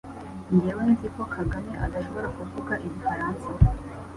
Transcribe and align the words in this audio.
Njyewe 0.53 0.83
nzi 0.91 1.07
ko 1.15 1.23
Kagame 1.33 1.71
adashobora 1.85 2.27
kuvuga 2.37 2.73
igifaransa 2.85 3.49